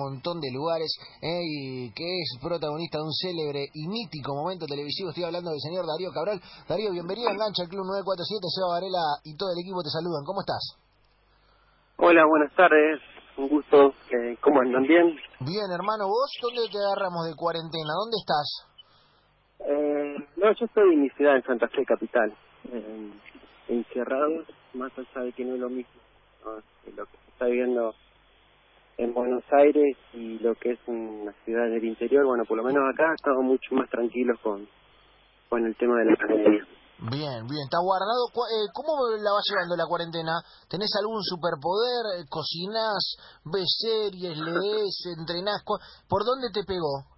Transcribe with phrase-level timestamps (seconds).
[0.00, 0.88] montón de lugares
[1.20, 5.12] eh, y que es protagonista de un célebre y mítico momento televisivo.
[5.12, 6.40] Estoy hablando del señor Darío Cabral.
[6.64, 8.40] Darío, bienvenido a Engancha, Club 947.
[8.48, 10.24] Seba Varela y todo el equipo te saludan.
[10.24, 10.64] ¿Cómo estás?
[12.00, 13.00] Hola, buenas tardes.
[13.36, 13.92] Un gusto.
[14.08, 14.82] Eh, ¿Cómo andan?
[14.88, 15.16] ¿Bien?
[15.44, 16.08] Bien, hermano.
[16.08, 17.92] ¿Vos dónde te agarramos de cuarentena?
[17.92, 18.48] ¿Dónde estás?
[19.68, 22.32] Eh, no, yo estoy en mi ciudad, en Santa Fe, capital.
[22.72, 23.12] Eh,
[23.68, 24.44] encerrado,
[24.74, 26.00] más allá de que no es lo mismo
[26.44, 26.56] ¿no?
[26.96, 27.94] lo que se está viviendo
[29.00, 32.26] en Buenos Aires y lo que es una ciudad del interior.
[32.26, 34.68] Bueno, por lo menos acá estamos mucho más tranquilos con,
[35.48, 36.66] con el tema de la pandemia.
[37.00, 38.28] Bien, bien, está guardado.
[38.28, 40.36] Eh, ¿Cómo la vas llevando la cuarentena?
[40.68, 42.20] ¿Tenés algún superpoder?
[42.20, 43.16] Eh, ¿Cocinás?
[43.44, 44.36] ¿Ves series?
[44.36, 45.06] ¿Lees?
[45.18, 45.64] ¿Entrenás?
[45.64, 47.08] ¿Por dónde te pegó?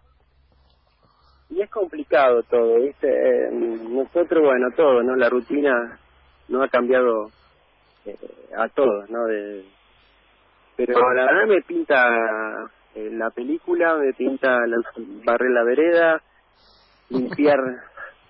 [1.50, 3.08] Y es complicado todo, ¿viste?
[3.08, 5.16] Eh, nosotros, bueno, todo, ¿no?
[5.16, 5.98] La rutina
[6.48, 7.26] no ha cambiado
[8.06, 8.16] eh,
[8.56, 9.26] a todos, ¿no?
[9.26, 9.66] De,
[10.76, 14.76] pero la verdad me pinta eh, la película, me pinta la,
[15.24, 16.22] barrer la vereda,
[17.08, 17.58] limpiar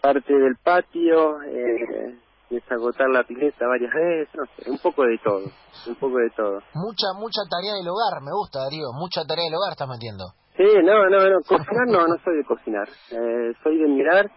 [0.01, 2.19] parte del patio, eh,
[2.51, 5.45] desagotar la pileta varias veces, no sé, un poco de todo,
[5.87, 6.61] un poco de todo.
[6.75, 8.93] Mucha, mucha tarea del hogar, me gusta, Darío.
[8.93, 10.25] Mucha tarea del hogar estás metiendo.
[10.57, 12.89] Sí, no, no, no, cocinar no, no soy de cocinar.
[13.11, 14.31] Eh, soy de mirar,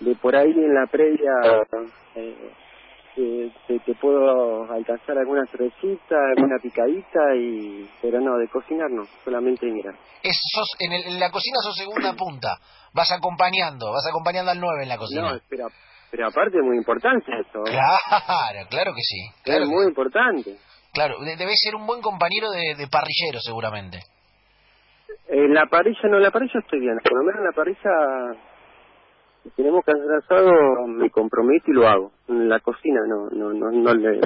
[0.00, 1.30] de por ahí en la previa
[2.14, 2.52] eh,
[3.18, 9.02] te, te- te puedo alcanzar alguna cervecita, alguna picadita, y pero no, de cocinar no,
[9.24, 9.94] solamente mirar.
[10.22, 12.56] Es, sos, en, el- en la cocina sos segunda punta.
[12.94, 15.32] Vas acompañando, vas acompañando al 9 en la cocina.
[15.32, 15.66] No, pero,
[16.10, 17.72] pero aparte es muy importante eso, ¿eh?
[17.72, 19.20] Claro, claro que sí.
[19.42, 19.88] Claro, es que muy sí.
[19.88, 20.56] importante.
[20.92, 21.18] claro.
[21.20, 23.98] de- debes ser un buen compañero de, de parrillero, seguramente.
[25.28, 27.90] En la parrilla, no, en la parrilla estoy bien, por lo menos en la parrilla
[29.56, 32.12] tenemos que hacer asado, me comprometo y lo hago.
[32.28, 34.20] En la cocina no, no, no, no le...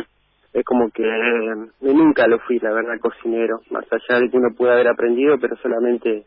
[0.53, 3.61] Es como que eh, nunca lo fui, la verdad, cocinero.
[3.70, 6.27] Más allá de que uno pueda haber aprendido, pero solamente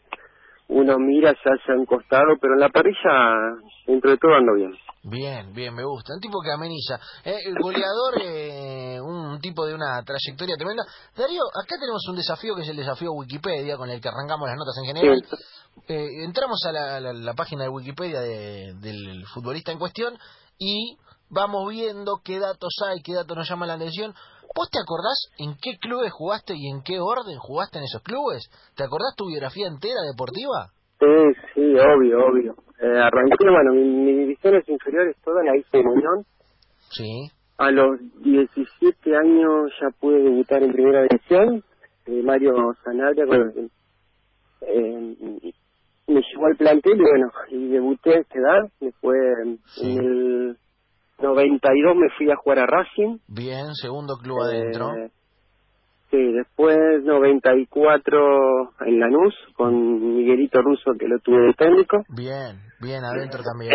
[0.68, 4.54] uno mira, se hace a un costado, pero en la parrilla, dentro de todo, ando
[4.56, 4.74] bien.
[5.04, 6.16] Bien, bien, me gusta.
[6.16, 6.96] Un tipo que ameniza.
[7.24, 8.95] Eh, el goleador, eh,
[9.36, 10.84] un tipo de una trayectoria tremenda.
[11.16, 14.58] Darío, acá tenemos un desafío que es el desafío Wikipedia, con el que arrancamos las
[14.58, 15.24] notas en general.
[15.88, 20.18] Eh, entramos a la, la- la página de Wikipedia de- del futbolista en cuestión
[20.58, 20.98] y
[21.30, 24.14] vamos viendo qué datos hay, qué datos nos llaman la atención.
[24.56, 28.48] ¿Vos te acordás en qué clubes jugaste y en qué orden jugaste en esos clubes?
[28.76, 30.72] ¿Te acordás tu biografía entera deportiva?
[30.98, 32.56] Sí, sí, obvio, obvio.
[32.80, 36.26] Eh, arranqué, bueno, mi, mis divisiones inferiores todas la hice en Unión.
[36.90, 37.30] Sí.
[37.58, 41.64] A los 17 años ya pude debutar en primera división.
[42.06, 43.70] Eh, Mario Sanabria con-
[44.62, 45.16] eh,
[46.08, 48.70] me llevó al plantel y bueno, y debuté a esta edad.
[48.80, 49.18] Después
[49.68, 49.90] Sí.
[49.98, 50.58] en el
[51.22, 53.18] 92 me fui a jugar a Racing.
[53.28, 54.94] Bien, segundo club adentro.
[54.96, 55.10] Eh,
[56.12, 62.04] sí, después 94 en Lanús con Miguelito Russo que lo tuve de técnico.
[62.10, 63.72] Bien, bien, adentro también.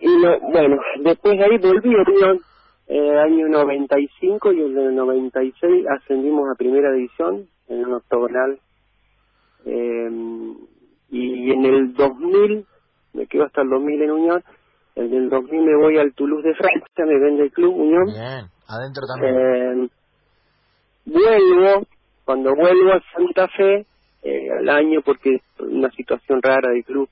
[0.00, 2.04] Y no, bueno, después de ahí volví a
[2.94, 8.58] eh, año 95 y en el 96 ascendimos a primera división en un octogonal.
[9.64, 10.10] Eh,
[11.10, 12.66] y en el 2000,
[13.14, 14.44] me quedo hasta el 2000 en Unión,
[14.94, 18.04] en el 2000 me voy al Toulouse de Francia, me vende el club Unión.
[18.04, 19.84] Bien, adentro también.
[19.84, 19.88] Eh,
[21.06, 21.86] vuelvo,
[22.26, 23.86] cuando vuelvo a Santa Fe,
[24.22, 27.08] eh, al año, porque una situación rara del club,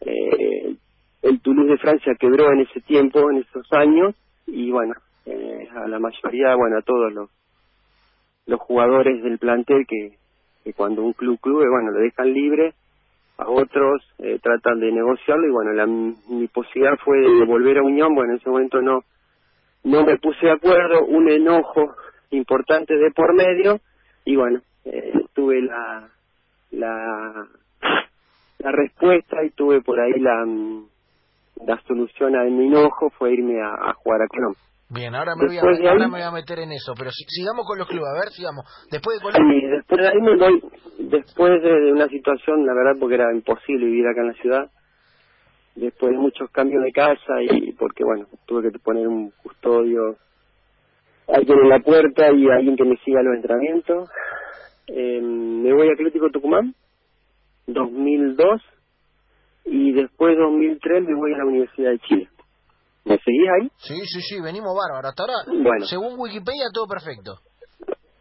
[0.00, 0.74] eh,
[1.22, 4.16] el Toulouse de Francia quebró en ese tiempo, en esos años,
[4.52, 4.94] y bueno,
[5.26, 7.30] eh, a la mayoría, bueno, a todos los,
[8.46, 10.18] los jugadores del plantel que,
[10.76, 12.74] cuando un club clube, bueno, lo dejan libre,
[13.38, 17.82] a otros eh, tratan de negociarlo, y bueno, la, mi posibilidad fue de volver a
[17.82, 19.02] Unión, bueno, en ese momento no,
[19.84, 21.94] no me puse de acuerdo, un enojo
[22.30, 23.80] importante de por medio
[24.24, 26.08] y bueno, eh, tuve la,
[26.70, 27.48] la
[28.60, 30.86] la respuesta y tuve por ahí la mm,
[31.66, 34.54] la solución a mi enojo fue irme a, a jugar a Colón.
[34.92, 37.24] Bien, ahora me, voy a, ahí- ahora me voy a meter en eso, pero si-
[37.28, 38.64] sigamos con los clubes, a ver, sigamos.
[38.90, 40.62] Después de Colón, Y después de ahí me voy,
[40.98, 44.70] después de, de una situación, la verdad, porque era imposible vivir acá en la ciudad,
[45.76, 50.16] después de muchos cambios de casa y porque, bueno, tuve que poner un custodio,
[51.28, 54.10] alguien en la puerta y alguien que me siga los entrenamientos,
[54.88, 56.74] eh, me voy a Atlético Tucumán,
[57.68, 58.60] 2002,
[59.72, 62.28] y después 2003 me voy a la Universidad de Chile.
[63.04, 63.70] ¿Me seguís ahí?
[63.76, 65.08] sí, sí, sí, venimos bárbaro.
[65.08, 65.86] Hasta ahora, Bueno.
[65.86, 67.38] según Wikipedia, todo perfecto.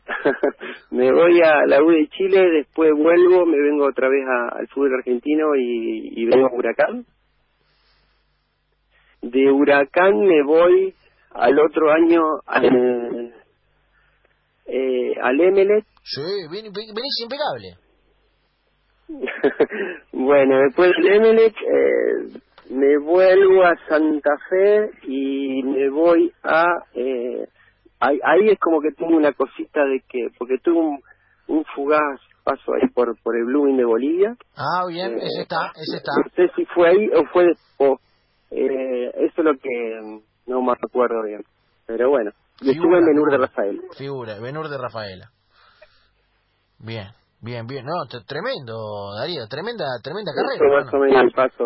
[0.92, 4.68] me voy a la U de Chile, después vuelvo, me vengo otra vez a- al
[4.70, 7.06] fútbol argentino y, y vengo a Huracán.
[9.22, 10.94] De Huracán me voy
[11.32, 13.34] al otro año al,
[14.66, 17.76] eh, al Emelec, Sí, ven- ven- venís impecable.
[20.14, 22.40] bueno, después del Emelec eh,
[22.70, 26.66] me vuelvo a Santa Fe y me voy a...
[26.94, 27.48] Eh,
[28.00, 30.28] ahí, ahí es como que tengo una cosita de que...
[30.38, 31.02] Porque tuve un,
[31.48, 34.36] un fugaz paso ahí por por el Blooming de Bolivia.
[34.56, 36.12] Ah, bien, eh, ese está, ese está.
[36.24, 38.00] No sé si fue ahí o fue después.
[38.52, 41.44] Eh, eso es lo que no me acuerdo bien.
[41.86, 42.32] Pero bueno,
[42.62, 43.82] y estuve en Benur de Rafael.
[43.98, 45.32] Figura, Benur de Rafaela.
[46.80, 47.08] Bien,
[47.42, 47.86] bien, bien.
[47.86, 47.94] No,
[48.26, 50.84] tremendo, Darío, tremenda, tremenda carrera.
[50.86, 51.64] Más o menos el paso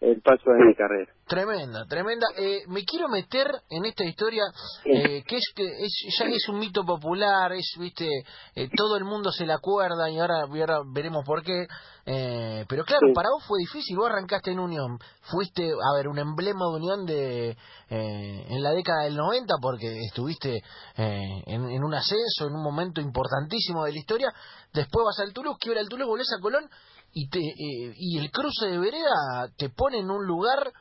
[0.00, 1.12] el paso de mi carrera.
[1.26, 2.26] Tremenda, tremenda.
[2.36, 4.42] Eh, me quiero meter en esta historia
[4.84, 8.08] eh, que es que es, ya es un mito popular, es, viste,
[8.54, 11.66] eh, todo el mundo se la acuerda y ahora, ahora veremos por qué.
[12.06, 16.18] Eh, pero claro, para vos fue difícil, vos arrancaste en Unión, fuiste, a ver, un
[16.18, 20.56] emblema de Unión de eh, en la década del 90 porque estuviste
[20.96, 24.32] eh, en, en un ascenso, en un momento importantísimo de la historia,
[24.72, 26.68] después vas al Toulouse, quiebra el Toulouse, volvés a Colón
[27.12, 30.72] y, te, eh, y el cruce de vereda te pone en un lugar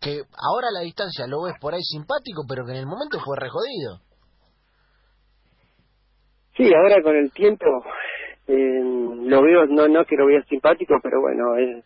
[0.00, 3.18] que ahora a la distancia lo ves por ahí simpático, pero que en el momento
[3.24, 4.00] fue re jodido.
[6.56, 7.66] Sí, ahora con el tiempo
[8.46, 8.80] eh,
[9.24, 11.84] lo veo, no no que lo vea simpático, pero bueno, es,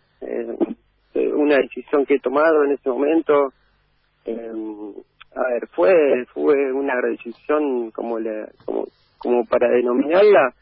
[1.35, 3.53] una decisión que he tomado en ese momento.
[4.25, 4.53] Eh,
[5.35, 5.95] a ver, fue
[6.35, 8.87] fue una decisión como le, como
[9.19, 10.55] como para denominarla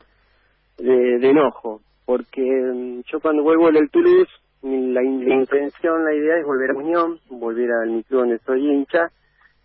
[0.79, 4.33] de, de enojo, porque mm, yo cuando vuelvo al Toulouse,
[4.63, 9.11] la, intención, la idea es volver a Unión, volver al mi club donde soy hincha,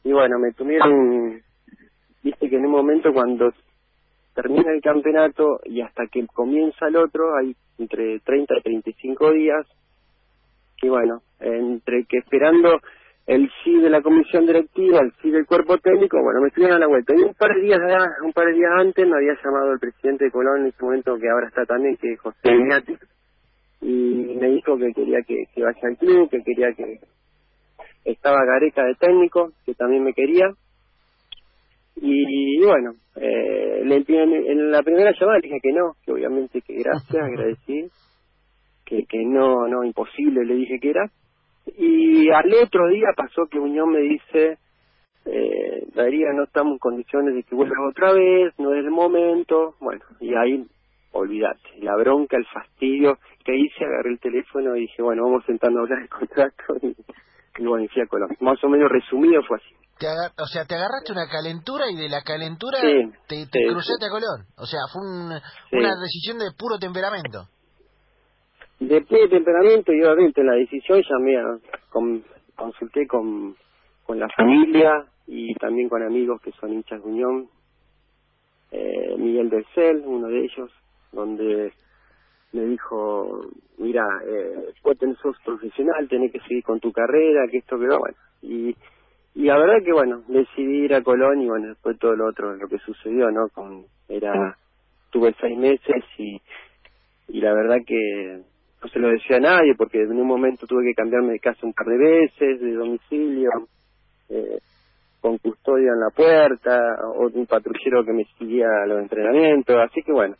[0.04, 1.42] y bueno, me tuvieron,
[2.24, 3.54] viste que en un momento cuando
[4.34, 9.68] termina el campeonato y hasta que comienza el otro, hay entre 30 y 35 días,
[10.82, 12.80] y bueno, entre que esperando
[13.32, 16.80] el sí de la comisión directiva, el sí del cuerpo técnico, bueno, me estuvieron a
[16.80, 17.14] la vuelta.
[17.16, 17.80] Y un par de días
[18.26, 21.18] un par de días antes me había llamado el presidente de Colón en ese momento,
[21.18, 22.98] que ahora está también, que es José Ignati,
[23.84, 27.00] y me dijo que quería que, que vaya al club, que quería que
[28.04, 30.48] estaba Gareca de técnico, que también me quería.
[31.96, 36.60] Y, bueno, eh, le, en, en la primera llamada le dije que no, que obviamente
[36.62, 37.88] que gracias, agradecí,
[38.86, 41.10] que, que no, no, imposible le dije que era
[41.66, 44.58] y al otro día pasó que Unión me dice,
[45.26, 49.76] eh, Daría, no estamos en condiciones de que vuelvas otra vez, no es el momento.
[49.80, 50.66] Bueno, y ahí,
[51.12, 55.80] olvídate, la bronca, el fastidio que hice, agarré el teléfono y dije, bueno, vamos sentando
[55.80, 56.96] a hablar del contrato y,
[57.62, 58.38] y bueno, y a Colombia.
[58.42, 59.76] Más o menos resumido fue así.
[60.00, 64.10] Te o sea, te agarraste una calentura y de la calentura te, te cruzaste a
[64.10, 64.48] Colón.
[64.58, 67.50] O sea, fue una decisión de puro temperamento.
[68.82, 71.56] Después de temperamento y obviamente en la decisión llamé a,
[72.56, 73.56] consulté con,
[74.04, 77.48] con la familia y también con amigos que son hinchas de Unión,
[78.72, 80.72] eh, Miguel del Cel, uno de ellos,
[81.12, 81.72] donde
[82.54, 83.42] me dijo,
[83.78, 88.00] mira, eh, vos sos profesional, tenés que seguir con tu carrera, que esto que no,
[88.00, 88.76] bueno, y,
[89.36, 92.56] y la verdad que bueno, decidí ir a Colón y bueno, después todo lo otro,
[92.56, 93.48] lo que sucedió, ¿no?
[93.50, 94.58] Con, era,
[95.12, 96.42] tuve seis meses y,
[97.28, 98.50] y la verdad que
[98.82, 101.60] no se lo decía a nadie porque en un momento tuve que cambiarme de casa
[101.64, 103.50] un par de veces, de domicilio,
[104.30, 104.60] eh,
[105.22, 106.80] con custodia en la puerta,
[107.14, 110.36] o un patrullero que me seguía a los entrenamientos, así que bueno.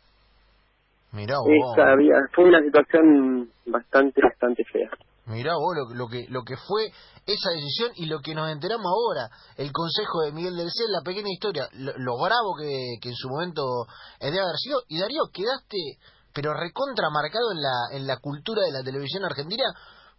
[1.12, 1.78] Mirá vos.
[1.78, 4.90] había, fue una situación bastante, bastante fea.
[5.26, 6.86] Mirá vos lo, lo, que lo que fue
[7.26, 11.04] esa decisión y lo que nos enteramos ahora, el consejo de Miguel del Cel, la
[11.04, 13.62] pequeña historia, lo, lo bravo que, que en su momento
[14.18, 14.82] debe haber sido.
[14.88, 15.78] Y Darío, quedaste
[16.34, 19.64] pero recontra marcado en la, en la cultura de la televisión argentina.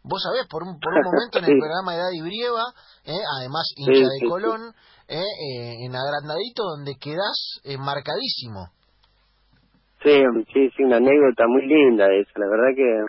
[0.03, 2.65] Vos sabés, por un, por un momento en el programa de Daddy Brieva,
[3.05, 4.61] eh, además hincha de Colón,
[5.07, 8.71] eh, eh, en Agrandadito, donde quedás eh, marcadísimo.
[10.03, 10.21] Sí,
[10.53, 12.31] sí, sí, una anécdota muy linda esa.
[12.35, 13.05] La verdad que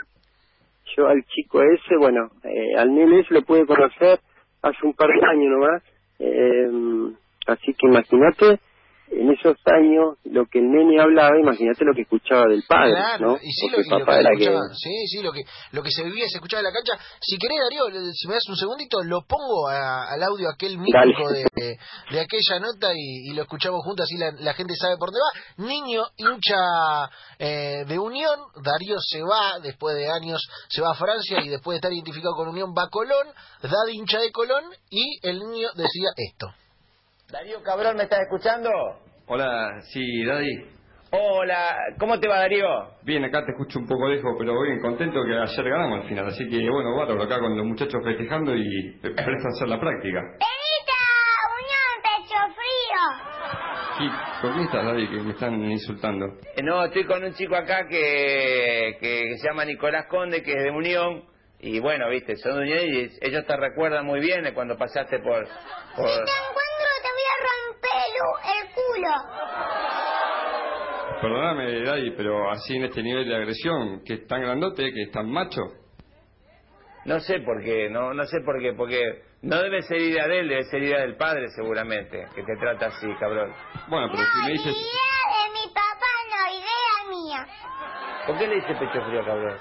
[0.97, 4.21] yo al chico ese, bueno, eh, al nene ese lo pude conocer
[4.63, 5.83] hace un par de años nomás.
[6.21, 7.17] Eh,
[7.49, 8.61] así que imagínate
[9.11, 13.37] en esos años lo que el nene hablaba, imagínate lo que escuchaba del padre, ¿no?
[13.37, 15.43] Y sí, lo, que escuchaba, sí, sí, lo que,
[15.73, 16.93] lo que se vivía se escuchaba en la cancha.
[17.21, 21.45] Si querés, Darío, si me das un segundito, lo pongo al audio aquel mítico de,
[22.11, 25.67] de, aquella nota y, lo escuchamos juntos, así la, gente sabe por dónde va.
[25.67, 31.39] Niño hincha eh, de Unión, Darío se va, después de años se va a Francia
[31.43, 33.27] y después de estar identificado con Unión va a Colón,
[33.63, 36.64] da hincha de Colón y el niño decía esto.
[37.31, 38.71] Darío Cabrón, ¿me estás escuchando?
[39.27, 40.67] Hola, sí, Daddy.
[41.11, 42.67] Hola, ¿cómo te va Darío?
[43.03, 46.27] Bien, acá te escucho un poco lejos, pero bien, contento que ayer ganamos al final,
[46.27, 50.19] así que bueno, bárbaro acá con los muchachos festejando y prestan a hacer la práctica.
[50.19, 51.01] ¡Evita!
[51.61, 53.03] ¡Unión, pecho frío!
[53.99, 56.27] Sí, ¿Por qué estás, David, que me están insultando?
[56.57, 60.65] Eh, No, estoy con un chico acá que, que se llama Nicolás Conde, que es
[60.65, 61.25] de Unión.
[61.61, 65.47] Y bueno, viste, son de Unión y ellos te recuerdan muy bien cuando pasaste por...
[65.97, 66.09] por...
[68.15, 69.11] el, culo.
[71.21, 75.11] Perdóname, David, pero así en este nivel de agresión, que es tan grandote, que es
[75.11, 75.63] tan macho.
[77.05, 79.01] No sé por qué, no, no sé por qué, porque
[79.43, 82.87] no debe ser idea de él, debe ser idea del padre seguramente, que te trata
[82.87, 83.55] así, cabrón.
[83.89, 84.75] Bueno, pero si me dices...
[84.75, 87.47] Idea de mi papá, no, idea mía.
[88.27, 89.59] ¿Por qué le dice pecho frío, cabrón?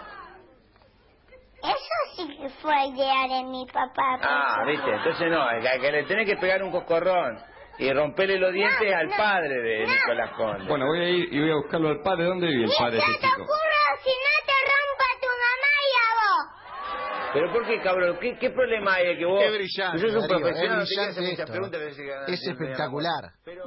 [1.64, 4.20] Eso sí que fue idea de mi papá.
[4.22, 8.54] Ah, viste, entonces no, que, que le tenés que pegar un coscorrón y romperle los
[8.54, 9.94] dientes No, al no, padre de no.
[9.94, 10.66] Nicolás Conde.
[10.70, 12.26] Bueno, voy a ir y voy a buscarlo al padre.
[12.26, 13.42] ¿Dónde vive el padre de se este te chico?
[13.44, 17.34] ocurra si no te rompa tu mamá y a vos.
[17.34, 18.18] ¿Pero por qué, cabrón?
[18.22, 19.40] ¿Qué, qué problema hay que vos...
[19.44, 21.80] Qué brillante, Tú sos un Darío, profesional, es brillante muchas esto, preguntas,
[22.28, 23.24] que- Es espectacular.
[23.44, 23.64] Pero...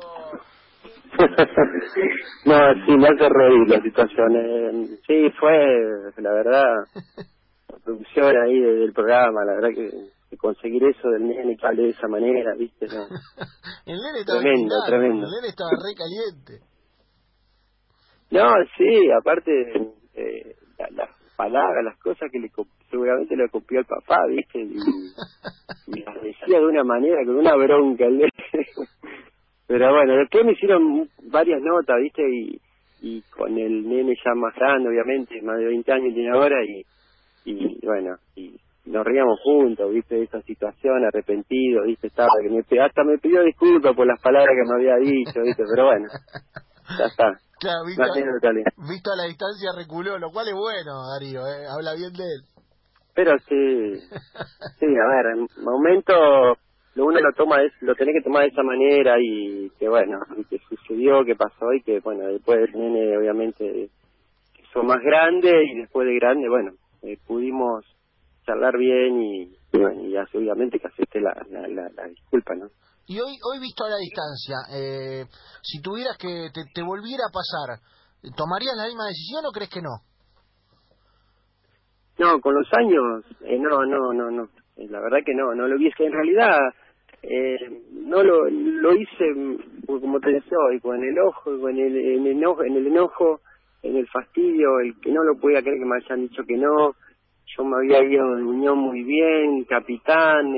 [2.44, 4.36] no, sí, me hace reír la situación.
[4.36, 5.66] eh, sí, fue,
[6.18, 6.64] la verdad,
[7.72, 9.90] la producción ahí de- del programa, la verdad que,
[10.30, 12.86] que conseguir eso del nene que hable de esa manera, ¿viste?
[12.86, 13.04] No.
[13.86, 15.26] El nene estaba Tremendo, tremendo.
[15.26, 16.66] El nene estaba re caliente.
[18.30, 18.42] No,
[18.76, 19.52] sí, aparte,
[20.14, 22.50] eh, la- las palabras, las cosas que le
[22.90, 24.58] seguramente le copió al papá, ¿viste?
[24.60, 24.74] Y,
[25.98, 28.04] y las decía de una manera, con una bronca.
[28.06, 28.30] el nene.
[29.68, 32.22] Pero bueno, después me hicieron varias notas, ¿viste?
[32.28, 32.60] Y,
[33.02, 36.84] y con el nene ya más grande, obviamente, más de 20 años tiene ahora, y,
[37.44, 38.56] y bueno, y
[38.86, 40.22] nos reíamos juntos, ¿viste?
[40.22, 42.06] Esa situación, arrepentido, ¿viste?
[42.06, 45.64] Estaba, que me, hasta me pidió disculpas por las palabras que me había dicho, ¿viste?
[45.68, 46.06] Pero bueno,
[46.98, 47.38] ya está.
[47.58, 48.70] Claro, visto, linda.
[48.88, 51.66] visto a la distancia reculó, lo cual es bueno, Darío, ¿eh?
[51.66, 52.42] habla bien de él.
[53.14, 53.94] Pero sí,
[54.78, 56.58] sí, a ver, en momento
[56.96, 60.18] lo uno lo toma, es, lo tenés que tomar de esa manera y que bueno,
[60.36, 63.90] y que sucedió, que pasó y que bueno, después del nene obviamente
[64.62, 67.84] hizo más grande y después de grande, bueno, eh, pudimos
[68.46, 72.68] charlar bien y, y bueno, y obviamente que acepté la, la, la, la disculpa, ¿no?
[73.08, 75.24] Y hoy, hoy visto a la distancia, eh,
[75.62, 77.78] si tuvieras que te, te volviera a pasar,
[78.36, 80.00] ¿tomarías la misma decisión o crees que no?
[82.18, 84.44] No, con los años, eh, no, no, no, no.
[84.76, 85.88] Eh, La verdad que no, no lo vi.
[85.88, 86.58] Es que en realidad
[87.22, 87.56] eh,
[87.92, 92.26] no lo, lo hice, mm, como te decía hoy, con el ojo, con el, en
[92.26, 93.40] el enojo, en el enojo,
[93.82, 96.94] en el fastidio, el que no lo podía creer que me hayan dicho que no.
[97.46, 100.54] Yo me había ido de unión muy bien, capitán,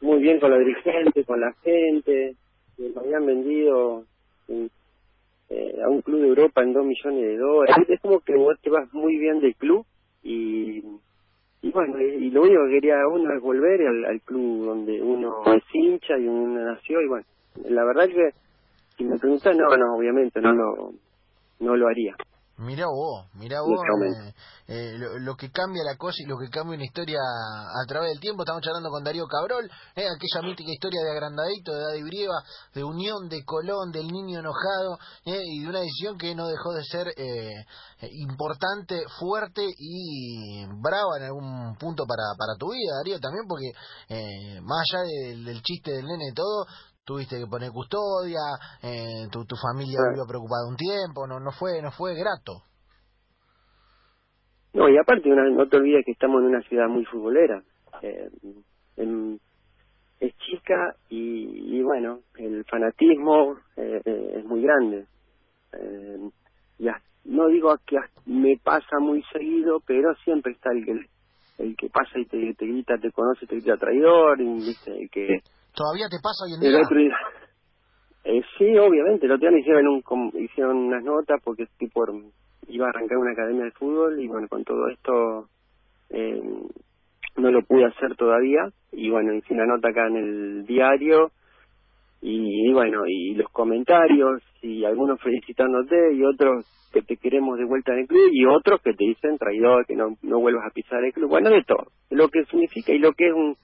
[0.00, 2.36] muy bien con los dirigentes, con la gente.
[2.78, 4.04] me habían vendido
[4.48, 7.86] eh, a un club de Europa en dos millones de dólares.
[7.88, 9.84] Es como que vos te vas muy bien del club
[10.22, 10.82] y,
[11.62, 15.42] y bueno, y, lo único que quería uno es volver al, al club donde uno
[15.54, 17.26] es hincha y uno nació y bueno,
[17.68, 18.30] la verdad que
[18.96, 20.92] si me preguntas, no, no, obviamente no lo,
[21.60, 22.14] no lo haría.
[22.56, 24.34] Mirá vos, mirá vos eh,
[24.68, 28.10] eh, lo, lo que cambia la cosa y lo que cambia una historia a través
[28.10, 28.42] del tiempo.
[28.42, 32.84] Estamos charlando con Darío Cabrol, eh, aquella mítica historia de agrandadito, de Daddy Brieva, de
[32.84, 36.84] unión, de Colón, del niño enojado eh, y de una decisión que no dejó de
[36.84, 37.66] ser eh,
[38.12, 43.72] importante, fuerte y brava en algún punto para, para tu vida, Darío, también porque
[44.08, 46.66] eh, más allá del, del chiste del nene y todo,
[47.04, 48.40] tuviste que poner custodia,
[48.82, 52.62] eh, tu, tu familia vivió preocupada un tiempo, no no fue no fue grato.
[54.74, 57.62] No, y aparte una- no te olvides que estamos en una ciudad muy futbolera.
[58.02, 58.30] Eh,
[58.96, 59.40] en-
[60.20, 65.06] es chica y, y bueno, el fanatismo eh, eh, es muy grande.
[65.72, 66.30] Eh,
[66.78, 71.06] y as- no digo que me pasa muy seguido, pero siempre está el que
[71.58, 75.02] el que pasa y te, te grita, te conoce, te grita traidor, y, ¿viste?
[75.02, 75.40] el que
[75.74, 76.80] ¿Todavía te pasa hoy en el día?
[76.84, 77.16] otro día.
[78.24, 82.04] Eh, sí, obviamente, el otro día me hicieron, un, com- hicieron unas notas porque tipo
[82.68, 85.48] iba a arrancar una academia de fútbol y bueno, con todo esto
[86.10, 86.40] eh,
[87.36, 91.30] no lo pude hacer todavía y bueno, hice una nota acá en el diario
[92.22, 97.66] y, y bueno, y los comentarios y algunos felicitándote y otros que te queremos de
[97.66, 100.72] vuelta en el club y otros que te dicen traidor, que no, no vuelvas a
[100.72, 101.28] pisar el club.
[101.28, 101.88] Bueno, de todo.
[102.10, 103.56] Lo que significa y lo que es un,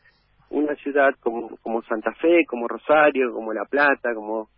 [0.50, 4.48] una ciudad como, como Santa Fe, como Rosario, como La Plata, como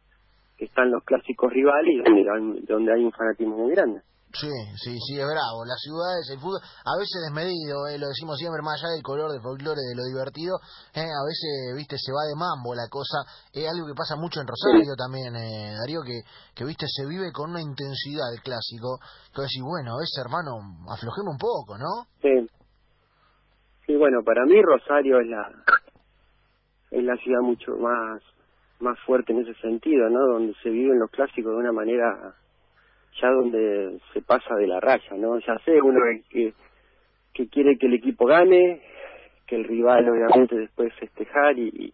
[0.57, 4.01] que están los clásicos rivales, donde, donde hay un fanatismo muy grande.
[4.33, 4.49] Sí,
[4.81, 5.65] sí, sí, es bravo.
[5.67, 9.31] Las ciudades, el fútbol, a veces desmedido, eh, lo decimos siempre, más allá del color,
[9.31, 10.57] del folclore, de lo divertido,
[10.95, 13.29] eh, a veces, viste, se va de mambo la cosa.
[13.53, 17.31] Es algo que pasa mucho en Rosario también, eh, Darío, que, que, viste, se vive
[17.31, 18.97] con una intensidad el clásico.
[19.37, 22.09] Que decís, bueno, ese hermano, aflojemos un poco, ¿no?
[22.25, 22.49] Sí.
[23.87, 25.51] Sí, bueno, para mí Rosario es la
[26.91, 28.23] es la ciudad mucho más
[28.81, 30.21] más fuerte en ese sentido, ¿no?
[30.27, 32.35] Donde se viven los clásicos de una manera
[33.21, 35.39] ya donde se pasa de la raya, ¿no?
[35.39, 36.55] Ya sé uno que,
[37.33, 38.83] que quiere que el equipo gane,
[39.47, 41.93] que el rival obviamente después festejar y,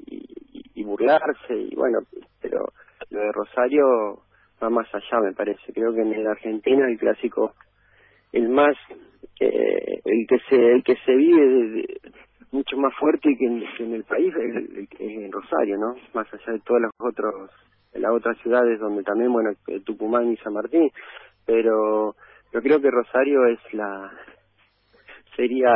[0.74, 1.98] y, burlarse y bueno,
[2.40, 2.64] pero
[3.10, 4.22] lo de Rosario
[4.62, 5.72] va más allá me parece.
[5.74, 7.52] Creo que en la Argentina el clásico
[8.32, 8.74] el más
[9.40, 11.86] eh, el que se el que se vive
[12.50, 15.94] mucho más fuerte que en, en el país es en Rosario, ¿no?
[16.14, 17.50] Más allá de todas las otros
[17.94, 19.50] las otras ciudades donde también bueno
[19.84, 20.90] Tucumán y San Martín,
[21.44, 22.14] pero
[22.52, 24.10] yo creo que Rosario es la
[25.36, 25.70] sería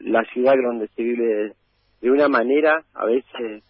[0.00, 1.54] la ciudad donde se vive
[2.00, 3.62] de una manera a veces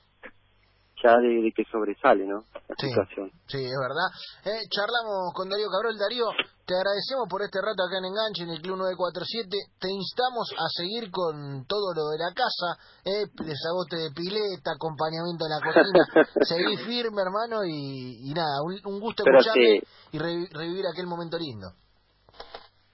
[1.03, 2.45] ya de, que sobresale, ¿no?
[2.69, 3.31] La sí, situación.
[3.47, 4.09] Sí, es verdad.
[4.45, 5.97] Eh, charlamos con Darío Cabrol.
[5.99, 6.27] Darío,
[6.71, 9.75] te agradecemos por este rato acá en Enganche, en el Club 947.
[9.75, 15.51] Te instamos a seguir con todo lo de la casa, eh, desagote de pileta, acompañamiento
[15.51, 16.03] en la cocina.
[16.47, 19.83] Seguí firme, hermano, y, y nada, un, un gusto escucharte
[20.15, 21.75] y revivir aquel momento lindo.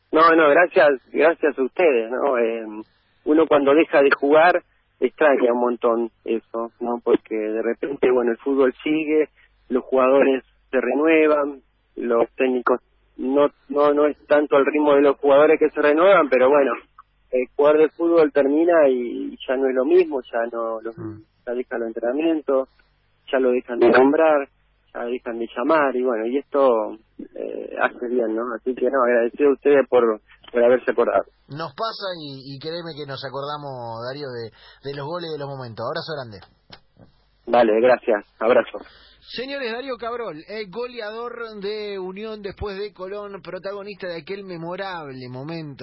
[0.08, 2.32] No, no, gracias, gracias a ustedes, ¿no?
[2.40, 2.80] Eh,
[3.28, 4.56] uno cuando deja de jugar
[5.04, 6.96] extraña un montón eso, ¿no?
[7.04, 9.28] Porque de repente, bueno, el fútbol sigue,
[9.68, 11.60] los jugadores se renuevan,
[11.96, 12.80] los técnicos
[13.16, 16.72] no no no es tanto el ritmo de los jugadores que se renuevan, pero bueno,
[17.30, 21.22] el jugador de fútbol termina y ya no es lo mismo, ya no lo, mm.
[21.46, 22.68] ya dejan los entrenamientos,
[23.30, 24.48] ya lo dejan de nombrar,
[24.94, 26.98] ya dejan de llamar y bueno, y esto
[27.34, 28.42] eh, hace bien, ¿no?
[28.54, 30.20] Así que no, agradecido a ustedes por
[30.52, 31.24] por haberse acordado.
[31.48, 34.50] Nos pasa y, y créeme que nos acordamos, Darío, de,
[34.88, 35.84] de los goles de los momentos.
[35.84, 36.38] Abrazo grande.
[37.46, 38.24] Vale, gracias.
[38.38, 38.78] Abrazo.
[39.28, 45.74] Señores, Darío Cabrol, goleador de Unión después de Colón, protagonista de aquel memorable momento.